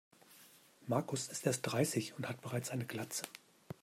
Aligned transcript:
Markus 0.87 1.27
ist 1.27 1.45
erst 1.45 1.61
dreißig 1.67 2.15
und 2.17 2.27
hat 2.27 2.41
bereits 2.41 2.71
eine 2.71 2.87
Glatze. 2.87 3.23